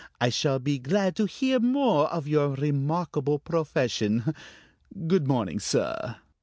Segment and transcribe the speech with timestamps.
[0.19, 4.33] I shall be glad to hear more of your remarkable profession.
[5.05, 6.15] Good morning, sir."